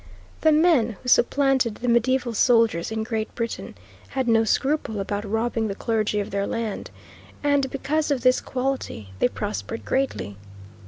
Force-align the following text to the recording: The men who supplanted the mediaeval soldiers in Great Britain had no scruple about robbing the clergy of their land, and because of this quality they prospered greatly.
The 0.41 0.51
men 0.51 0.97
who 1.03 1.07
supplanted 1.07 1.75
the 1.75 1.87
mediaeval 1.87 2.33
soldiers 2.33 2.91
in 2.91 3.03
Great 3.03 3.35
Britain 3.35 3.75
had 4.07 4.27
no 4.27 4.43
scruple 4.43 4.99
about 4.99 5.29
robbing 5.29 5.67
the 5.67 5.75
clergy 5.75 6.19
of 6.19 6.31
their 6.31 6.47
land, 6.47 6.89
and 7.43 7.69
because 7.69 8.09
of 8.09 8.21
this 8.21 8.41
quality 8.41 9.09
they 9.19 9.27
prospered 9.27 9.85
greatly. 9.85 10.37